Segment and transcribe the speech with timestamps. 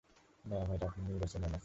[0.45, 1.59] Ma'am, এটা আপনার নির্বাচনী এলাকা।